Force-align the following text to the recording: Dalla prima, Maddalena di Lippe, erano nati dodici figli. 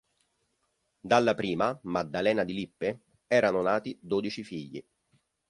Dalla 0.99 1.35
prima, 1.35 1.79
Maddalena 1.83 2.43
di 2.43 2.53
Lippe, 2.53 3.01
erano 3.27 3.61
nati 3.61 3.95
dodici 4.01 4.43
figli. 4.43 4.83